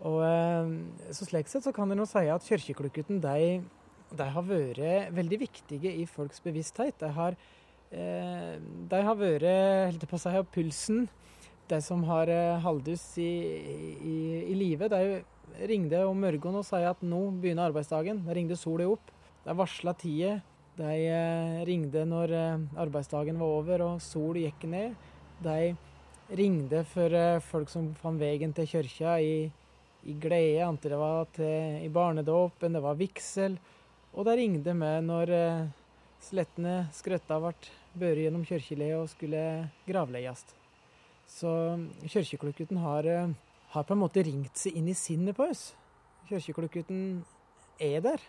Og 0.01 0.17
eh, 0.25 0.71
så 1.13 1.27
Slik 1.27 1.49
sett 1.51 1.65
så 1.67 1.73
kan 1.75 1.91
en 1.93 2.07
si 2.09 2.25
at 2.33 2.47
kirkeklukkuten 2.47 3.21
de, 3.21 3.61
de, 4.09 4.27
har 4.35 4.47
vært 4.47 5.13
veldig 5.13 5.39
viktige 5.43 5.93
i 5.93 6.07
folks 6.09 6.41
bevissthet. 6.41 6.97
De 7.03 7.11
har, 7.13 7.37
eh, 7.91 8.55
de 8.91 9.01
har 9.05 9.17
vært 9.19 9.47
holdt 9.91 10.07
på 10.09 10.17
å 10.17 10.21
si, 10.21 10.43
pulsen. 10.55 11.05
De 11.71 11.79
som 11.83 12.03
har 12.07 12.31
eh, 12.31 12.59
Haldus 12.63 13.03
i, 13.21 13.31
i, 13.99 14.15
i 14.51 14.55
live, 14.57 14.89
de 14.91 15.21
ringte 15.67 16.03
om 16.07 16.19
morgenen 16.19 16.61
og 16.61 16.67
sa 16.67 16.81
at 16.89 17.03
nå 17.03 17.21
begynner 17.43 17.69
arbeidsdagen. 17.69 18.23
De 18.25 18.35
ringte 18.35 18.59
sola 18.59 18.87
opp. 18.91 19.11
De 19.45 19.55
varsla 19.57 19.93
tida. 19.99 20.39
De 20.79 20.91
eh, 21.11 21.61
ringte 21.67 22.05
når 22.07 22.35
arbeidsdagen 22.79 23.39
var 23.39 23.57
over 23.59 23.85
og 23.89 24.03
sol 24.03 24.39
gikk 24.39 24.63
ned. 24.71 24.95
De 25.43 25.73
ringte 26.31 26.85
for 26.87 27.11
folk 27.43 27.69
som 27.71 27.89
fant 27.99 28.19
veien 28.19 28.53
til 28.55 28.69
kirka 28.69 29.17
i, 29.19 29.49
i 30.07 30.15
glede, 30.15 30.63
enten 30.63 30.93
det 30.93 30.99
var 31.01 31.27
til, 31.35 31.81
i 31.83 31.89
barnedåpen, 31.91 32.77
det 32.77 32.83
var 32.83 32.95
vigsel. 32.99 33.57
Og 34.15 34.27
de 34.27 34.37
ringte 34.39 34.75
med 34.77 35.09
når 35.09 35.33
slettene 36.23 36.85
skrøtta 36.95 37.39
ble 37.41 37.80
båret 37.93 38.25
gjennom 38.25 38.45
kirkeleiet 38.47 38.99
og 38.99 39.09
skulle 39.11 39.43
gravlegges. 39.87 40.45
Så 41.31 41.51
kirkeklokkuten 42.05 42.79
har, 42.83 43.07
har, 43.71 43.83
på 43.83 43.95
en 43.95 44.01
måte 44.01 44.23
ringt 44.25 44.57
seg 44.59 44.75
inn 44.79 44.89
i 44.91 44.97
sinnet 44.97 45.37
på 45.37 45.47
oss. 45.47 45.71
Kirkeklokkuten 46.29 47.21
er 47.79 48.03
der. 48.03 48.27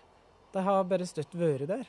De 0.53 0.63
har 0.63 0.85
bare 0.87 1.09
støtt 1.09 1.35
vært 1.39 1.69
der. 1.71 1.89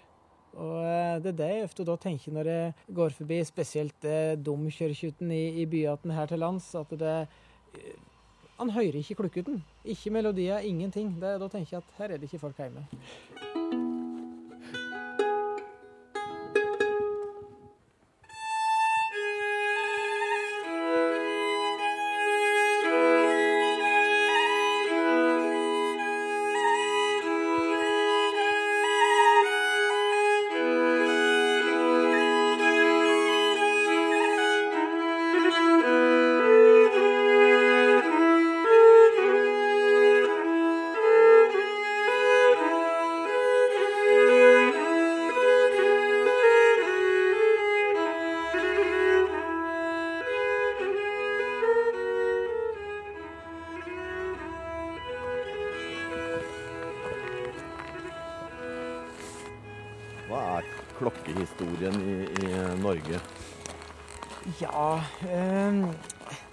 Og 0.53 0.83
eh, 0.85 1.19
Det 1.23 1.33
er 1.33 1.37
det 1.39 1.49
jeg 1.49 1.67
ofte 1.67 1.85
da 1.87 1.97
tenker 1.97 2.35
når 2.35 2.49
jeg 2.51 2.95
går 2.99 3.15
forbi 3.17 3.39
spesielt 3.47 4.05
eh, 4.05 4.37
i, 4.37 5.43
i 5.61 5.65
byene 5.65 6.13
her 6.13 6.27
til 6.27 6.39
lands. 6.39 6.73
At 6.75 6.89
det 6.89 7.27
eh, 7.73 7.97
Han 8.59 8.69
hører 8.69 9.01
ikke 9.01 9.15
klokkuten. 9.15 9.63
Ikke 9.83 10.11
melodier, 10.11 10.59
ingenting. 10.59 11.19
Det, 11.19 11.39
da 11.41 11.47
tenker 11.47 11.77
jeg 11.77 11.83
at 11.83 11.97
her 11.97 12.13
er 12.13 12.17
det 12.17 12.29
ikke 12.29 12.39
folk 12.39 12.57
hjemme. 12.57 12.85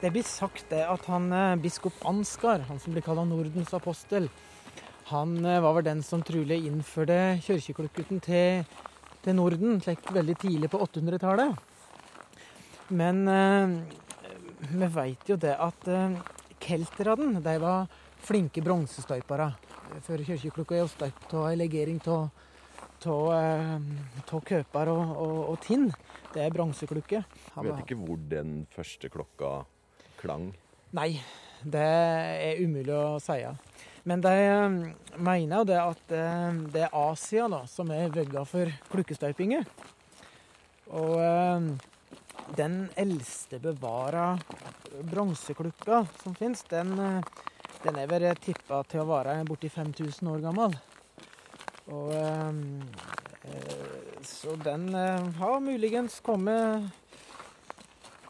Det 0.01 0.09
blir 0.09 0.25
sagt 0.25 0.71
det 0.73 0.81
at 0.89 1.03
han 1.13 1.27
eh, 1.33 1.59
biskop 1.61 1.99
Ansgar, 2.09 2.63
han 2.71 2.79
som 2.81 2.95
blir 2.95 3.05
kalt 3.05 3.21
Nordens 3.29 3.75
apostel, 3.77 4.31
han 5.11 5.35
eh, 5.45 5.61
var 5.61 5.75
vel 5.77 5.85
den 5.85 6.03
som 6.07 6.23
trolig 6.25 6.57
innførte 6.65 7.37
kirkeklokkuten 7.45 8.23
til, 8.25 8.63
til, 9.21 9.35
Norden 9.37 9.81
slik 9.85 10.07
veldig 10.09 10.37
tidlig 10.41 10.71
på 10.73 10.81
800-tallet. 10.87 11.59
Men 12.97 13.29
eh, 13.29 13.75
vi 14.71 14.89
veit 14.95 15.29
jo 15.29 15.37
det 15.41 15.53
at 15.61 15.91
eh, 15.93 16.17
kelterne 16.65 17.43
de 17.45 17.57
var 17.61 17.91
flinke 18.25 18.63
bronsestøypere. 18.65 19.51
For 20.07 20.23
kirkeklokka 20.25 20.79
er 20.79 20.85
jo 20.85 20.93
støypt 20.95 21.35
av 21.35 21.51
ei 21.51 21.59
legering 21.59 22.01
av 22.09 22.31
eh, 23.05 24.41
køper 24.49 24.93
og, 24.95 25.13
og, 25.13 25.37
og, 25.51 25.61
tinn. 25.67 25.91
Det 26.33 26.47
er 26.47 26.57
bronseklokke. 26.57 27.21
Du 27.53 27.69
vet 27.69 27.85
ikke 27.85 28.01
hvor 28.01 28.25
den 28.33 28.65
første 28.73 29.13
klokka 29.13 29.53
klang? 30.21 30.51
Nei, 30.97 31.13
det 31.63 31.85
er 31.85 32.63
umulig 32.63 32.95
å 32.95 33.21
si. 33.23 33.39
Men 34.09 34.25
de 34.25 34.33
eh, 34.33 34.77
mener 35.21 35.61
jo 35.61 35.69
det 35.69 35.79
at 35.81 36.15
eh, 36.17 36.61
det 36.75 36.85
er 36.87 36.99
Asia 37.03 37.49
da, 37.53 37.65
som 37.71 37.93
er 37.95 38.13
vegga 38.15 38.45
for 38.49 38.71
klukkestøypinger. 38.93 39.67
Og 40.91 41.77
den 42.59 42.77
eldste 42.99 43.61
bevara 43.63 44.33
bronseklukka 45.07 46.03
som 46.23 46.35
fins, 46.35 46.65
den, 46.71 46.97
den 47.85 47.99
er 48.01 48.11
vel 48.11 48.27
tippa 48.43 48.83
til 48.91 49.05
å 49.05 49.11
være 49.13 49.37
borti 49.47 49.71
5000 49.71 50.33
år 50.33 50.43
gammel. 50.49 50.75
Og 51.91 52.13
eh, 52.15 52.53
Så 54.23 54.55
den 54.63 54.95
eh, 54.95 55.31
har 55.41 55.61
muligens 55.61 56.21
kommet 56.21 56.91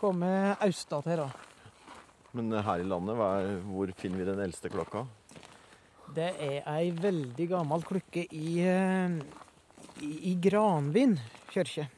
kommet 0.00 0.62
østa 0.64 1.02
til, 1.04 1.20
da. 1.20 1.50
Men 2.37 2.52
her 2.62 2.78
i 2.82 2.87
landet, 2.87 3.18
er, 3.18 3.56
hvor 3.66 3.90
finner 3.99 4.20
vi 4.22 4.28
den 4.28 4.42
eldste 4.44 4.70
klokka? 4.70 5.04
Det 6.14 6.28
er 6.42 6.62
ei 6.70 6.90
veldig 6.94 7.46
gammel 7.50 7.82
klokke 7.87 8.25
i, 8.34 8.60
eh, 8.66 9.16
i, 10.02 10.12
i 10.30 10.34
Granvin 10.42 11.16
kirke. 11.50 11.88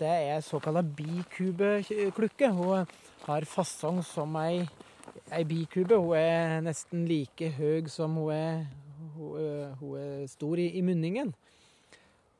Det 0.00 0.08
er 0.08 0.34
ei 0.36 0.42
såkalla 0.44 0.82
bikubeklukke. 0.82 2.50
Hun 2.56 2.86
har 3.26 3.46
fasong 3.48 4.00
som 4.04 4.36
ei, 4.40 4.64
ei 5.32 5.44
bikube. 5.48 5.96
Hun 6.00 6.16
er 6.18 6.60
nesten 6.64 7.06
like 7.08 7.52
høy 7.56 7.88
som 7.92 8.16
hun 8.20 8.32
er, 8.36 8.66
hun, 9.16 9.38
er- 9.40 9.72
hun 9.80 9.96
er 10.00 10.26
stor 10.32 10.60
i, 10.60 10.70
i 10.76 10.84
munningen. 10.84 11.32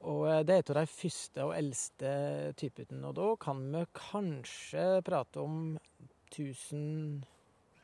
Og 0.03 0.25
eh, 0.29 0.43
det 0.45 0.59
er 0.59 0.73
av 0.75 0.83
de 0.83 0.93
første 0.93 1.45
og 1.47 1.55
eldste 1.57 2.13
typene. 2.59 3.05
Og 3.13 3.17
da 3.21 3.29
kan 3.41 3.61
vi 3.73 3.85
kanskje 3.97 4.87
prate 5.07 5.41
om 5.45 5.77
1000 6.33 7.25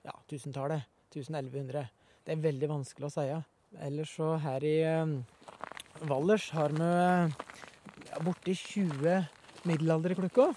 ja, 0.04 0.14
1000-tallet. 0.30 0.88
1100. 1.14 1.86
Det 2.24 2.34
er 2.34 2.42
veldig 2.42 2.68
vanskelig 2.70 3.08
å 3.08 3.12
si. 3.12 3.26
Ellers 3.84 4.12
så 4.16 4.34
her 4.42 4.64
i 4.64 4.76
eh, 4.84 5.14
Valdres 6.08 6.50
har 6.56 6.74
vi 6.76 6.88
ja, 8.08 8.20
borti 8.24 8.54
20 8.56 9.24
middelalderklukker. 9.68 10.52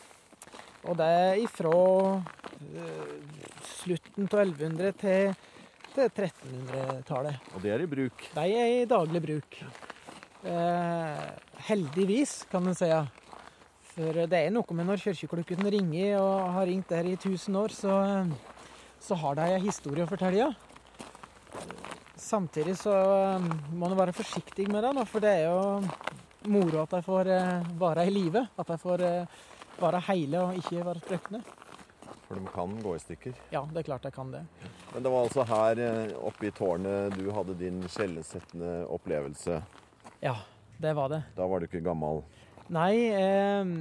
Og 0.89 0.97
det 0.99 1.07
er 1.07 1.39
ifra 1.43 1.71
eh, 2.17 3.15
slutten 3.77 4.27
av 4.27 4.43
1100 4.43 4.97
til, 5.01 5.31
til 5.93 6.09
1300-tallet. 6.09 7.49
Og 7.55 7.63
det 7.63 7.73
er 7.75 7.85
i 7.85 7.89
bruk. 7.95 8.27
De 8.35 8.45
er 8.61 8.75
i 8.81 8.85
daglig 8.89 9.23
bruk. 9.23 9.59
Eh, 10.41 11.25
heldigvis, 11.69 12.41
kan 12.51 12.67
en 12.67 12.77
si. 12.77 12.89
For 14.01 14.17
det 14.17 14.33
er 14.33 14.49
noe 14.49 14.73
med 14.73 14.87
når 14.89 14.97
kirkeklokken 15.03 15.67
ringer, 15.75 16.15
og 16.17 16.55
har 16.55 16.65
ringt 16.65 16.89
der 16.89 17.05
i 17.05 17.13
1000 17.13 17.57
år, 17.59 17.73
så, 17.75 17.97
så 18.97 19.17
har 19.21 19.37
de 19.37 19.45
ei 19.53 19.59
historie 19.61 20.07
å 20.07 20.09
fortelle. 20.09 20.47
Samtidig 22.17 22.73
så 22.79 22.95
eh, 22.95 23.45
må 23.77 23.91
en 23.91 23.99
være 23.99 24.15
forsiktig 24.17 24.65
med 24.73 24.87
det, 24.87 25.05
for 25.11 25.21
det 25.21 25.35
er 25.43 25.51
jo 25.51 26.49
moro 26.49 26.81
at 26.81 26.95
de 26.95 27.01
får 27.05 27.29
eh, 27.35 27.69
være 27.77 28.07
i 28.09 28.13
live. 28.15 28.45
At 28.57 28.73
de 28.73 28.79
får 28.81 29.05
eh, 29.05 29.39
være 29.77 30.01
hele 30.09 30.45
og 30.47 30.57
ikke 30.57 30.85
være 30.87 31.05
sprøkne. 31.05 31.45
For 32.25 32.39
de 32.39 32.53
kan 32.55 32.75
gå 32.81 32.97
i 32.97 33.05
stykker. 33.05 33.39
Ja, 33.53 33.65
det 33.69 33.83
er 33.83 33.89
klart 33.91 34.09
de 34.09 34.15
kan 34.17 34.33
det. 34.33 34.45
Men 34.95 35.05
det 35.05 35.13
var 35.13 35.27
altså 35.27 35.45
her 35.45 35.85
eh, 35.85 36.15
oppe 36.17 36.49
i 36.49 36.55
tårnet 36.57 37.19
du 37.19 37.27
hadde 37.35 37.59
din 37.59 37.83
skjellsettende 37.85 38.79
opplevelse. 38.89 39.61
Ja, 40.25 40.39
det 40.81 40.97
var 40.97 41.13
det. 41.13 41.21
Da 41.37 41.45
var 41.45 41.61
du 41.61 41.69
ikke 41.69 41.85
gammel. 41.85 42.23
Nei, 42.71 43.11
eh, 43.11 43.71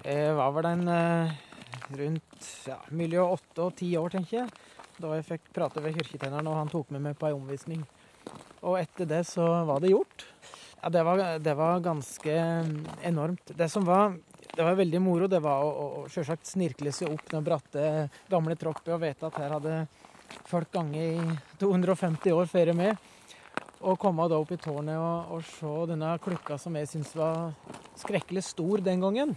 jeg 0.00 0.36
var 0.38 0.52
vel 0.56 0.68
en 0.70 0.86
eh, 0.88 1.32
rundt 1.98 2.46
ja, 2.64 2.78
mellom 2.96 3.34
åtte 3.34 3.66
og 3.66 3.74
ti 3.76 3.90
år, 4.00 4.14
tenker 4.14 4.38
jeg. 4.38 4.54
Da 4.96 5.10
jeg 5.18 5.26
fikk 5.28 5.50
prate 5.52 5.82
ved 5.84 5.98
kirketjeneren, 5.98 6.48
og 6.48 6.56
han 6.56 6.72
tok 6.72 6.94
med 6.94 7.04
meg 7.04 7.18
på 7.20 7.28
ei 7.28 7.36
omvisning. 7.36 7.82
Og 8.64 8.78
etter 8.80 9.10
det 9.10 9.20
så 9.28 9.44
var 9.68 9.84
det 9.84 9.92
gjort. 9.92 10.24
Ja, 10.80 10.88
det 10.96 11.04
var, 11.04 11.24
det 11.44 11.56
var 11.58 11.84
ganske 11.84 12.38
enormt. 13.04 13.52
Det 13.60 13.68
som 13.68 13.84
var 13.84 14.16
det 14.54 14.62
var 14.62 14.80
veldig 14.80 15.04
moro, 15.04 15.28
det 15.28 15.44
var 15.44 15.60
å, 15.60 15.68
å, 15.68 15.86
å 16.00 16.08
selvsagt 16.12 16.48
snirkle 16.48 16.92
seg 16.96 17.12
opp 17.12 17.28
den 17.28 17.44
bratte, 17.44 18.08
gamle 18.32 18.56
troppet 18.56 18.92
og 18.94 19.02
vite 19.04 19.28
at 19.28 19.40
her 19.42 19.58
hadde 19.58 19.78
folk 20.48 20.72
ganget 20.72 21.20
i 21.20 21.58
250 21.60 22.32
år 22.32 22.48
før 22.48 22.72
jeg 22.72 22.80
med. 22.80 23.08
Og 23.84 23.98
komme 24.00 24.32
da 24.32 24.40
opp 24.40 24.52
i 24.54 24.60
tårnet 24.60 24.96
og, 24.96 25.34
og 25.34 25.48
se 25.48 25.80
denne 25.92 26.14
klukka 26.24 26.56
som 26.56 26.80
jeg 26.80 26.88
syns 26.88 27.12
var 27.18 27.52
skrekkelig 28.04 28.44
stor 28.44 28.84
den 28.84 29.00
gangen. 29.04 29.34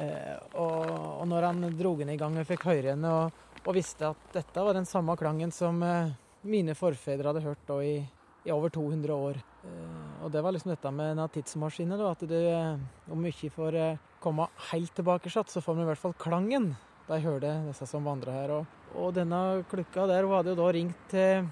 Eh, 0.00 0.36
og, 0.58 0.90
og 0.90 1.26
når 1.30 1.48
han 1.50 1.66
dro 1.78 1.94
den 2.00 2.14
i 2.14 2.18
gang 2.18 2.36
og 2.40 2.48
fikk 2.48 2.66
høre 2.66 2.94
henne 2.94 3.10
og, 3.14 3.42
og 3.62 3.76
visste 3.76 4.10
at 4.10 4.32
dette 4.34 4.64
var 4.66 4.74
den 4.74 4.88
samme 4.88 5.14
klangen 5.20 5.52
som 5.54 5.78
eh, 5.86 6.14
mine 6.50 6.74
forfedre 6.74 7.30
hadde 7.30 7.44
hørt 7.44 7.62
da 7.68 7.78
i, 7.84 8.00
i 8.44 8.54
over 8.54 8.72
200 8.74 9.14
år. 9.14 9.38
Eh, 9.38 10.24
og 10.24 10.32
det 10.34 10.42
var 10.42 10.56
liksom 10.56 10.72
dette 10.74 10.90
med 10.90 11.12
denne 11.12 11.28
tidsmaskinen, 11.36 12.00
da, 12.00 12.10
at 12.10 12.24
du 12.26 13.12
om 13.14 13.28
ikke 13.28 13.52
får 13.54 13.78
komme 14.24 14.48
helt 14.72 14.94
tilbake, 14.96 15.30
så 15.30 15.60
får 15.60 15.76
vi 15.76 15.84
i 15.84 15.88
hvert 15.92 16.00
fall 16.00 16.16
klangen. 16.18 16.72
De 17.04 17.20
hørte 17.20 17.50
disse 17.66 17.86
som 17.86 18.06
vandra 18.08 18.32
her. 18.32 18.54
Og, 18.56 18.78
og 18.96 19.12
denne 19.14 19.60
klukka 19.68 20.08
der 20.08 20.24
hun 20.24 20.38
hadde 20.38 20.54
jo 20.54 20.62
da 20.62 20.70
ringt 20.72 21.06
til 21.12 21.44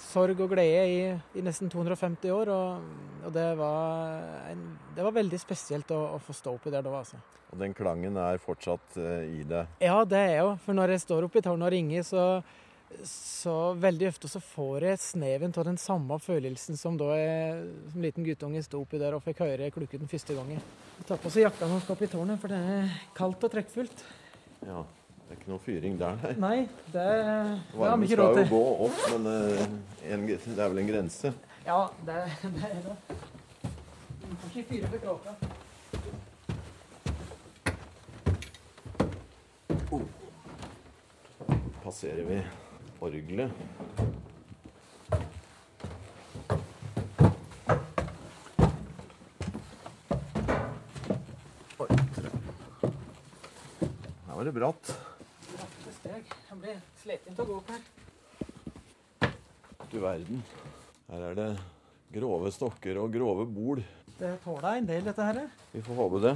sorg 0.00 0.40
og 0.42 0.52
glede 0.52 0.82
i, 0.90 0.98
i 1.38 1.44
nesten 1.44 1.70
250 1.72 2.32
år. 2.34 2.50
Og, 2.52 3.24
og 3.26 3.32
det, 3.34 3.46
var 3.58 4.52
en, 4.52 4.66
det 4.96 5.06
var 5.06 5.16
veldig 5.16 5.40
spesielt 5.40 5.90
å, 5.94 6.02
å 6.16 6.20
få 6.22 6.36
stå 6.36 6.54
oppi 6.56 6.72
der 6.74 6.84
da, 6.86 6.94
altså. 7.00 7.20
Og 7.52 7.60
den 7.60 7.74
klangen 7.76 8.18
er 8.18 8.42
fortsatt 8.42 8.98
uh, 8.98 9.22
i 9.22 9.44
det. 9.46 9.66
Ja, 9.82 10.00
det 10.08 10.22
er 10.32 10.38
jo. 10.42 10.54
For 10.64 10.76
når 10.76 10.96
jeg 10.96 11.04
står 11.06 11.28
oppi 11.28 11.42
tårnet 11.44 11.68
og 11.68 11.74
ringer, 11.74 12.06
så, 12.06 12.24
så 13.06 13.56
veldig 13.78 14.10
ofte 14.10 14.30
så 14.30 14.42
får 14.42 14.88
jeg 14.90 15.02
sneven 15.04 15.54
av 15.54 15.68
den 15.68 15.80
samme 15.80 16.18
følelsen 16.22 16.78
som 16.80 16.98
da 16.98 17.12
jeg 17.14 17.64
som 17.92 18.04
liten 18.04 18.26
guttunge 18.26 18.62
sto 18.66 18.82
oppi 18.82 19.00
der 19.02 19.16
og 19.16 19.24
fikk 19.26 19.44
høre 19.46 19.72
klukken 19.74 20.10
første 20.10 20.36
gangen. 20.38 20.62
Jeg 20.98 21.08
tar 21.08 21.22
på 21.22 21.30
oss 21.30 21.40
jakka 21.40 21.68
når 21.68 21.78
jeg 21.78 21.86
skal 21.86 21.98
opp 21.98 22.06
i 22.06 22.12
tårnet, 22.12 22.42
for 22.42 22.52
det 22.52 22.60
er 22.76 22.94
kaldt 23.16 23.46
og 23.46 23.52
trekkfullt. 23.52 24.06
Ja, 24.66 24.84
Det 25.26 25.34
er 25.34 25.38
ikke 25.40 25.50
noe 25.50 25.58
fyring 25.64 25.96
der, 25.98 26.14
nei. 26.22 26.34
Nei, 26.38 26.58
det, 26.94 27.02
det 27.02 27.02
har 27.02 27.96
vi 27.98 28.06
ikke 28.06 28.18
råd 28.20 28.26
Varmen 28.30 28.42
ikke 28.42 28.46
skal 28.46 28.46
jo 28.46 28.48
gå 28.52 28.60
opp, 28.86 28.98
men 29.10 29.22
uh, 29.26 29.32
en, 30.06 30.20
det 30.30 30.54
er 30.54 30.68
vel 30.70 30.78
en 30.84 30.90
grense. 30.92 31.32
Ja, 31.66 31.80
det, 32.06 32.14
det 32.54 32.62
er 32.70 32.80
det. 32.84 32.96
Du 34.22 34.36
får 34.38 34.48
ikke 34.52 34.68
fyre 34.70 34.86
for 34.92 34.98
kråka. 35.02 35.30
Passerer 41.82 42.24
vi 42.30 42.38
orgelet. 43.00 43.50
Bratt. 54.56 55.15
Steg. 56.16 56.30
Jeg 56.48 56.56
blir 56.62 56.76
sliten 56.96 57.34
til 57.36 57.42
å 57.42 57.46
gå 57.48 57.54
opp 57.60 57.70
her. 57.74 59.32
Du 59.90 59.96
verden. 60.00 60.38
Her 61.10 61.24
er 61.28 61.34
det 61.36 61.48
grove 62.14 62.52
stokker 62.54 62.96
og 63.02 63.12
grove 63.12 63.44
bol. 63.50 63.82
Det 64.16 64.30
tåler 64.44 64.78
en 64.78 64.88
del, 64.88 65.02
dette 65.04 65.26
her. 65.26 65.42
Vi 65.74 65.82
får 65.84 65.98
håpe 65.98 66.20
det. 66.24 66.32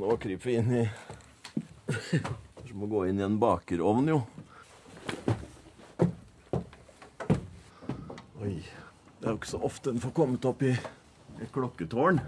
Nå 0.00 0.16
kryper 0.22 0.48
vi 0.48 0.54
inn 0.56 0.72
i 0.78 0.84
Som 2.70 2.80
må 2.80 2.88
gå 2.88 3.02
inn 3.10 3.20
i 3.20 3.26
en 3.26 3.36
bakerovn, 3.42 4.08
jo. 4.14 4.22
Oi. 8.40 8.56
Det 8.62 9.28
er 9.28 9.28
jo 9.28 9.36
ikke 9.36 9.52
så 9.52 9.60
ofte 9.68 9.92
en 9.92 10.00
får 10.00 10.16
kommet 10.16 10.48
opp 10.48 10.64
i 10.64 10.72
et 10.72 11.52
klokketårn. 11.52 12.22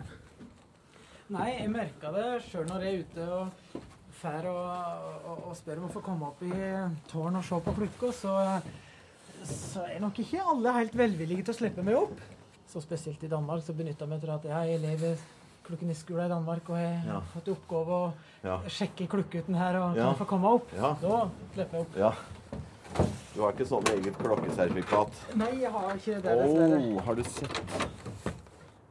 Nei, 1.33 1.51
jeg 1.55 1.73
merka 1.73 2.13
det 2.13 2.29
sjøl 2.51 2.69
når 2.69 2.85
jeg 2.85 2.93
er 2.93 3.05
ute 3.09 3.29
og 3.41 3.85
fær 4.25 4.49
og, 4.51 5.21
og, 5.29 5.45
og 5.51 5.57
spør 5.59 5.83
om 5.83 5.89
å 5.89 5.93
få 5.95 6.03
komme 6.05 6.31
opp 6.33 6.43
i 6.47 6.53
tårn 7.13 7.37
og 7.41 7.45
se 7.47 7.61
på 7.67 7.75
klokka, 7.79 8.11
så, 8.17 8.35
så 9.45 9.85
er 9.91 10.01
nok 10.05 10.19
ikke 10.25 10.43
alle 10.55 10.73
helt 10.81 10.97
velvillige 10.99 11.45
til 11.45 11.55
å 11.55 11.59
slippe 11.61 11.85
meg 11.87 11.99
opp. 12.01 12.19
Så 12.73 12.81
spesielt 12.83 13.23
i 13.23 13.31
Danmark 13.31 13.63
så 13.63 13.75
benytta 13.77 14.09
vi 14.11 14.19
til 14.23 14.33
at 14.35 14.47
jeg 14.49 14.55
er 14.55 14.79
elev 14.79 15.05
i 15.13 15.15
skolen 15.97 16.27
i 16.27 16.33
Danmark, 16.33 16.69
og 16.69 16.77
Ja. 16.81 17.13
har 17.15 17.23
fått 17.33 17.47
i 17.49 17.53
oppgave 17.55 17.99
å 18.01 18.13
Ja. 18.45 18.57
sjekke 18.69 19.07
klokkeuten 19.09 19.55
her 19.57 19.77
og 19.81 19.95
kan 19.95 20.07
Ja. 20.07 20.15
få 20.19 20.27
komme 20.29 20.51
opp. 20.59 20.73
Ja. 20.77 20.95
Da 21.01 21.29
slipper 21.55 21.79
jeg 21.79 21.87
opp. 21.87 21.97
Ja. 21.97 22.13
Du 23.35 23.41
har 23.43 23.53
ikke 23.53 23.67
sånn 23.67 23.87
eget 23.91 24.19
klokkesertifikat? 24.19 25.11
Nei, 25.35 25.53
jeg 25.61 25.71
har 25.73 25.95
ikke 25.95 26.21
det, 26.23 26.35
dessverre. 26.39 26.83
Oh, 26.95 27.01
har 27.03 27.15
du 27.15 27.23
sett? 27.25 27.63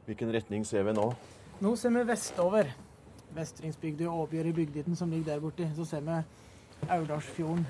Hvilken 0.06 0.32
retning 0.34 0.64
ser 0.66 0.82
vi 0.84 0.92
nå? 0.92 1.06
Nå 1.62 1.76
ser 1.78 1.90
vi 1.90 2.02
vestover. 2.04 2.74
Vestringsbygda 3.34 4.08
og 4.10 4.26
oppgjøret 4.26 4.52
i 4.52 4.56
bygditen 4.60 4.96
som 4.98 5.10
ligger 5.10 5.32
der 5.32 5.42
borte. 5.42 5.68
Så 5.76 5.86
ser 5.88 6.04
vi 6.06 6.20
Aurdalsfjorden 6.88 7.66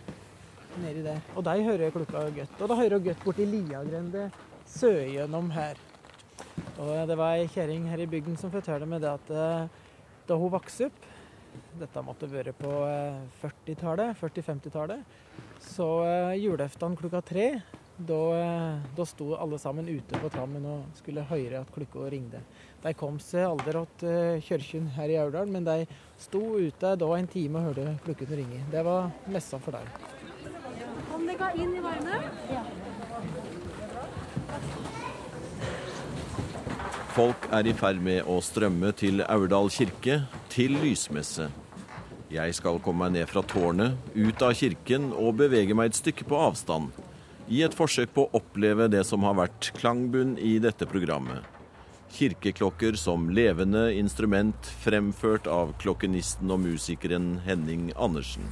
nedi 0.82 1.04
der. 1.06 1.20
Og 1.36 1.44
de 1.46 1.56
hører 1.64 1.94
klokka 1.94 2.26
godt. 2.36 2.60
Og 2.60 2.68
da 2.68 2.78
hører 2.78 2.98
jeg 2.98 3.08
godt 3.08 3.24
borti 3.24 3.48
Liagrende 3.48 4.28
sørgjennom 4.66 5.50
her. 5.54 5.80
Og 6.78 7.08
det 7.08 7.16
var 7.18 7.38
ei 7.38 7.48
kjerring 7.50 7.88
her 7.90 8.02
i 8.02 8.10
bygden 8.10 8.36
som 8.36 8.52
fortalte 8.52 8.88
meg 8.88 9.02
det 9.04 9.12
at 9.12 9.30
eh, 9.30 9.82
da 10.28 10.38
hun 10.38 10.52
vokste 10.52 10.88
opp 10.88 11.10
dette 11.78 12.02
måtte 12.02 12.28
være 12.30 12.54
på 12.56 12.70
eh, 12.88 13.22
40-tallet, 13.42 14.18
40-50-tallet. 14.20 15.16
Så 15.62 15.88
eh, 16.06 16.36
julaften 16.42 16.96
klokka 16.98 17.22
tre, 17.26 17.48
da, 17.96 18.36
eh, 18.36 18.78
da 18.96 19.04
sto 19.06 19.34
alle 19.36 19.58
sammen 19.58 19.88
ute 19.88 20.18
på 20.18 20.28
trammen 20.28 20.64
og 20.66 20.98
skulle 20.98 21.22
høre 21.28 21.60
at 21.60 21.70
klokka 21.74 22.08
ringte. 22.10 22.40
De 22.82 22.92
kom 22.94 23.20
seg 23.22 23.46
aldri 23.46 23.84
til 24.00 24.42
kirken 24.44 24.88
her 24.96 25.12
i 25.12 25.18
Aurdal, 25.20 25.46
men 25.46 25.64
de 25.64 25.86
sto 26.18 26.42
ute 26.58 26.96
da 26.98 27.12
en 27.14 27.30
time 27.30 27.60
og 27.60 27.70
hørte 27.70 27.98
klokken 28.04 28.36
ringe. 28.42 28.64
Det 28.70 28.84
var 28.84 29.10
messa 29.30 29.58
for 29.58 29.78
dem. 29.78 29.86
Kom 31.10 31.26
dere 31.26 31.52
inn 31.56 31.76
i 31.76 31.84
varmen. 31.84 32.30
Folk 37.14 37.46
er 37.54 37.68
i 37.70 37.72
ferd 37.78 38.00
med 38.02 38.26
å 38.26 38.40
strømme 38.42 38.90
til 38.98 39.22
Aurdal 39.22 39.70
kirke, 39.70 40.24
til 40.50 40.74
lysmesse. 40.82 41.46
Jeg 42.34 42.54
skal 42.58 42.80
komme 42.82 43.04
meg 43.04 43.14
ned 43.14 43.30
fra 43.30 43.44
tårnet, 43.46 43.94
ut 44.18 44.42
av 44.42 44.56
kirken 44.58 45.12
og 45.14 45.36
bevege 45.38 45.76
meg 45.78 45.92
et 45.92 46.00
stykke 46.00 46.26
på 46.26 46.40
avstand. 46.48 46.90
I 47.44 47.60
et 47.66 47.74
forsøk 47.76 48.14
på 48.16 48.22
å 48.24 48.38
oppleve 48.38 48.86
det 48.88 49.02
som 49.04 49.24
har 49.28 49.36
vært 49.36 49.68
klangbunn 49.76 50.38
i 50.40 50.56
dette 50.64 50.86
programmet. 50.88 51.44
Kirkeklokker 52.14 52.96
som 52.96 53.26
levende 53.36 53.90
instrument 53.98 54.70
fremført 54.80 55.48
av 55.50 55.74
klokkenisten 55.82 56.48
og 56.54 56.62
musikeren 56.62 57.42
Henning 57.44 57.90
Andersen. 58.00 58.46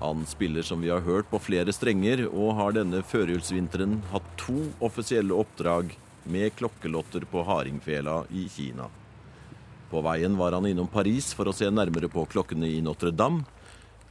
Han 0.00 0.24
spiller 0.26 0.66
som 0.66 0.82
vi 0.82 0.90
har 0.90 1.04
hørt 1.06 1.30
på 1.30 1.38
flere 1.38 1.72
strenger, 1.72 2.24
og 2.32 2.56
har 2.58 2.74
denne 2.74 3.04
førjulsvinteren 3.06 4.00
hatt 4.10 4.26
to 4.42 4.72
offisielle 4.82 5.36
oppdrag 5.36 5.94
med 6.26 6.56
klokkelotter 6.58 7.28
på 7.30 7.44
Hardingfela 7.46 8.24
i 8.34 8.48
Kina. 8.50 8.88
På 9.92 10.02
veien 10.02 10.34
var 10.34 10.56
han 10.56 10.66
innom 10.66 10.90
Paris 10.90 11.30
for 11.36 11.46
å 11.46 11.54
se 11.54 11.70
nærmere 11.70 12.10
på 12.10 12.26
klokkene 12.26 12.66
i 12.66 12.82
Notre-Dame. 12.82 13.44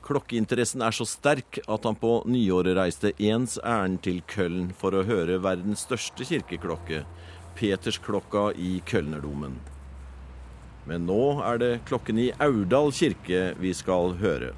Klokkeinteressen 0.03 0.81
er 0.83 0.91
så 0.91 1.05
sterk 1.07 1.61
at 1.63 1.85
han 1.87 1.95
på 1.95 2.17
nyåret 2.27 2.75
reiste 2.75 3.13
ens 3.23 3.55
ærend 3.63 4.01
til 4.03 4.19
Køln 4.27 4.73
for 4.75 4.95
å 4.95 5.05
høre 5.07 5.39
verdens 5.43 5.85
største 5.87 6.27
kirkeklokke, 6.27 7.05
Petersklokka 7.55 8.49
i 8.59 8.81
Kølnerdomen. 8.89 9.55
Men 10.89 11.05
nå 11.07 11.21
er 11.47 11.61
det 11.61 11.71
klokken 11.87 12.19
i 12.19 12.33
Aurdal 12.43 12.91
kirke 12.91 13.53
vi 13.61 13.71
skal 13.77 14.17
høre. 14.19 14.51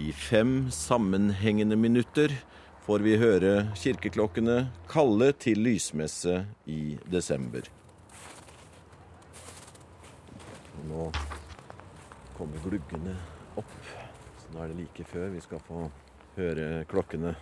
I 0.00 0.14
fem 0.16 0.70
sammenhengende 0.72 1.76
minutter 1.76 2.32
får 2.86 3.04
vi 3.04 3.18
høre 3.20 3.52
kirkeklokkene 3.76 4.56
kalle 4.88 5.28
til 5.44 5.60
lysmesse 5.60 6.40
i 6.64 6.96
desember. 7.12 7.68
Nå 10.88 11.10
kommer 12.34 12.64
gluggene 12.64 13.14
opp, 13.60 13.76
nå 14.54 14.62
er 14.62 14.70
det 14.70 14.78
like 14.78 15.04
før 15.10 15.32
vi 15.34 15.40
skal 15.42 15.62
få 15.66 15.88
høre 16.36 16.84
klokkene. 16.86 17.34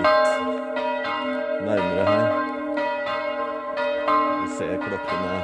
Litt 0.00 0.28
nærmere 1.66 2.04
her. 2.10 2.28
Vi 4.40 4.48
ser 4.56 4.76
klokkene 4.84 5.34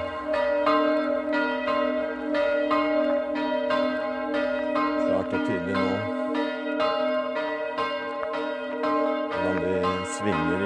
klart 5.07 5.33
og 5.33 5.41
tydelig 5.47 5.77
nå. 5.77 5.95
Hvordan 9.33 9.57
de 9.65 9.75
svinger 10.17 10.59
inni 10.59 10.66